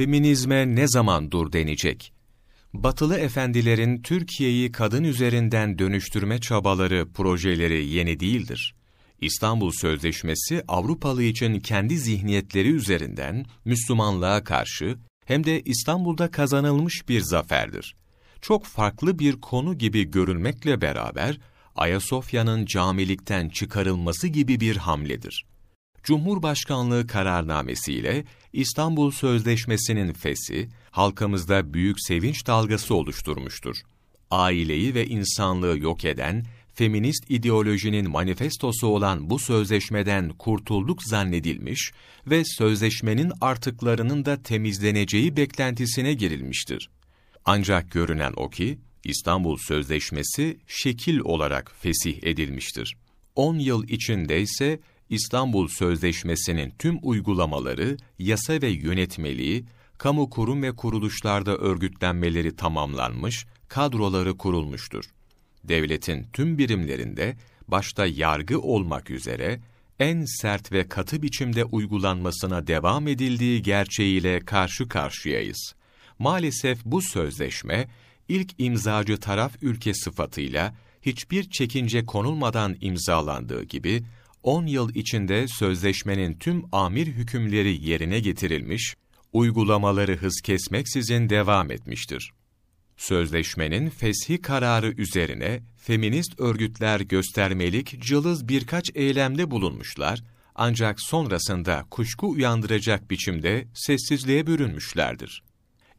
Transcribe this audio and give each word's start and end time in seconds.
feminizme 0.00 0.74
ne 0.74 0.88
zaman 0.88 1.30
dur 1.30 1.52
denecek? 1.52 2.12
Batılı 2.74 3.18
efendilerin 3.18 4.02
Türkiye'yi 4.02 4.72
kadın 4.72 5.04
üzerinden 5.04 5.78
dönüştürme 5.78 6.40
çabaları, 6.40 7.08
projeleri 7.14 7.86
yeni 7.86 8.20
değildir. 8.20 8.74
İstanbul 9.20 9.70
Sözleşmesi 9.80 10.62
Avrupalı 10.68 11.22
için 11.22 11.60
kendi 11.60 11.98
zihniyetleri 11.98 12.68
üzerinden 12.68 13.46
Müslümanlığa 13.64 14.44
karşı 14.44 14.98
hem 15.24 15.44
de 15.44 15.60
İstanbul'da 15.60 16.30
kazanılmış 16.30 17.08
bir 17.08 17.20
zaferdir. 17.20 17.96
Çok 18.40 18.64
farklı 18.64 19.18
bir 19.18 19.40
konu 19.40 19.78
gibi 19.78 20.10
görülmekle 20.10 20.80
beraber 20.80 21.38
Ayasofya'nın 21.76 22.66
camilikten 22.66 23.48
çıkarılması 23.48 24.28
gibi 24.28 24.60
bir 24.60 24.76
hamledir. 24.76 25.46
Cumhurbaşkanlığı 26.02 27.06
kararnamesiyle 27.06 28.24
İstanbul 28.52 29.10
Sözleşmesi'nin 29.10 30.12
fesi, 30.12 30.68
halkımızda 30.90 31.74
büyük 31.74 31.96
sevinç 32.00 32.46
dalgası 32.46 32.94
oluşturmuştur. 32.94 33.76
Aileyi 34.30 34.94
ve 34.94 35.06
insanlığı 35.06 35.78
yok 35.78 36.04
eden, 36.04 36.44
feminist 36.74 37.30
ideolojinin 37.30 38.10
manifestosu 38.10 38.86
olan 38.86 39.30
bu 39.30 39.38
sözleşmeden 39.38 40.28
kurtulduk 40.28 41.02
zannedilmiş 41.02 41.92
ve 42.26 42.44
sözleşmenin 42.44 43.32
artıklarının 43.40 44.24
da 44.24 44.42
temizleneceği 44.42 45.36
beklentisine 45.36 46.14
girilmiştir. 46.14 46.90
Ancak 47.44 47.90
görünen 47.92 48.32
o 48.36 48.50
ki, 48.50 48.78
İstanbul 49.04 49.56
Sözleşmesi 49.56 50.58
şekil 50.66 51.18
olarak 51.18 51.72
fesih 51.80 52.22
edilmiştir. 52.22 52.96
10 53.36 53.58
yıl 53.58 53.88
içinde 53.88 54.40
ise 54.40 54.80
İstanbul 55.10 55.68
Sözleşmesi'nin 55.68 56.72
tüm 56.78 56.98
uygulamaları, 57.02 57.96
yasa 58.18 58.52
ve 58.62 58.68
yönetmeliği, 58.68 59.64
kamu 59.98 60.30
kurum 60.30 60.62
ve 60.62 60.76
kuruluşlarda 60.76 61.56
örgütlenmeleri 61.56 62.56
tamamlanmış, 62.56 63.46
kadroları 63.68 64.36
kurulmuştur. 64.36 65.04
Devletin 65.64 66.26
tüm 66.32 66.58
birimlerinde, 66.58 67.36
başta 67.68 68.06
yargı 68.06 68.60
olmak 68.60 69.10
üzere, 69.10 69.60
en 69.98 70.24
sert 70.24 70.72
ve 70.72 70.88
katı 70.88 71.22
biçimde 71.22 71.64
uygulanmasına 71.64 72.66
devam 72.66 73.08
edildiği 73.08 73.62
gerçeğiyle 73.62 74.40
karşı 74.40 74.88
karşıyayız. 74.88 75.74
Maalesef 76.18 76.84
bu 76.84 77.02
sözleşme, 77.02 77.88
ilk 78.28 78.50
imzacı 78.58 79.20
taraf 79.20 79.52
ülke 79.62 79.94
sıfatıyla, 79.94 80.74
hiçbir 81.02 81.50
çekince 81.50 82.06
konulmadan 82.06 82.76
imzalandığı 82.80 83.62
gibi, 83.62 84.02
10 84.42 84.66
yıl 84.66 84.94
içinde 84.94 85.48
sözleşmenin 85.48 86.34
tüm 86.34 86.64
amir 86.72 87.06
hükümleri 87.06 87.88
yerine 87.88 88.20
getirilmiş, 88.20 88.94
uygulamaları 89.32 90.16
hız 90.16 90.40
kesmeksizin 90.40 91.28
devam 91.28 91.70
etmiştir. 91.70 92.32
Sözleşmenin 92.96 93.90
feshi 93.90 94.42
kararı 94.42 94.92
üzerine 94.92 95.60
feminist 95.76 96.40
örgütler 96.40 97.00
göstermelik 97.00 98.02
cılız 98.02 98.48
birkaç 98.48 98.90
eylemde 98.94 99.50
bulunmuşlar, 99.50 100.22
ancak 100.54 101.00
sonrasında 101.00 101.84
kuşku 101.90 102.30
uyandıracak 102.30 103.10
biçimde 103.10 103.68
sessizliğe 103.74 104.46
bürünmüşlerdir. 104.46 105.42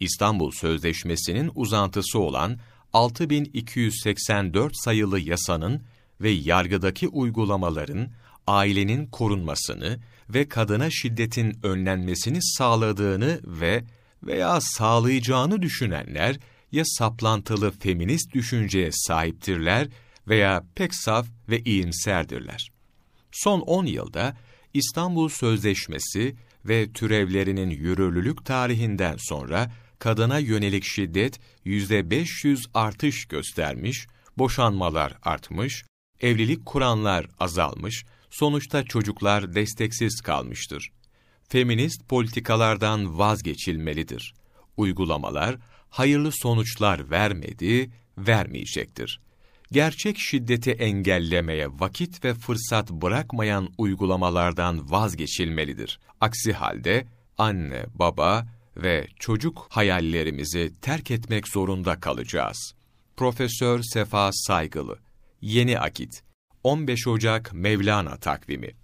İstanbul 0.00 0.50
Sözleşmesi'nin 0.50 1.50
uzantısı 1.54 2.18
olan 2.18 2.58
6284 2.92 4.72
sayılı 4.84 5.20
yasanın 5.20 5.82
ve 6.20 6.30
yargıdaki 6.30 7.08
uygulamaların 7.08 8.08
ailenin 8.46 9.06
korunmasını 9.06 9.98
ve 10.30 10.48
kadına 10.48 10.90
şiddetin 10.90 11.58
önlenmesini 11.62 12.38
sağladığını 12.42 13.40
ve 13.44 13.84
veya 14.22 14.60
sağlayacağını 14.60 15.62
düşünenler 15.62 16.38
ya 16.72 16.82
saplantılı 16.86 17.70
feminist 17.70 18.34
düşünceye 18.34 18.90
sahiptirler 18.92 19.88
veya 20.28 20.64
pek 20.74 20.94
saf 20.94 21.26
ve 21.48 21.60
iyimserdirler. 21.60 22.70
Son 23.32 23.60
10 23.60 23.86
yılda 23.86 24.36
İstanbul 24.74 25.28
Sözleşmesi 25.28 26.36
ve 26.64 26.92
türevlerinin 26.92 27.70
yürürlülük 27.70 28.44
tarihinden 28.44 29.16
sonra 29.18 29.70
kadına 29.98 30.38
yönelik 30.38 30.84
şiddet 30.84 31.40
%500 31.66 32.64
artış 32.74 33.24
göstermiş, 33.24 34.06
boşanmalar 34.38 35.14
artmış, 35.22 35.84
evlilik 36.20 36.66
kuranlar 36.66 37.26
azalmış, 37.38 38.04
sonuçta 38.30 38.82
çocuklar 38.84 39.54
desteksiz 39.54 40.20
kalmıştır. 40.20 40.92
Feminist 41.48 42.08
politikalardan 42.08 43.18
vazgeçilmelidir. 43.18 44.34
Uygulamalar 44.76 45.56
hayırlı 45.90 46.32
sonuçlar 46.32 47.10
vermedi, 47.10 47.90
vermeyecektir. 48.18 49.20
Gerçek 49.72 50.18
şiddeti 50.18 50.70
engellemeye 50.70 51.68
vakit 51.68 52.24
ve 52.24 52.34
fırsat 52.34 52.90
bırakmayan 52.90 53.68
uygulamalardan 53.78 54.90
vazgeçilmelidir. 54.90 56.00
Aksi 56.20 56.52
halde 56.52 57.06
anne, 57.38 57.86
baba 57.94 58.46
ve 58.76 59.08
çocuk 59.18 59.66
hayallerimizi 59.70 60.72
terk 60.82 61.10
etmek 61.10 61.48
zorunda 61.48 62.00
kalacağız. 62.00 62.74
Profesör 63.16 63.82
Sefa 63.82 64.30
Saygılı 64.32 64.98
Yeni 65.40 65.78
Akit 65.78 66.22
15 66.68 67.06
Ocak 67.06 67.52
Mevlana 67.52 68.16
takvimi 68.16 68.74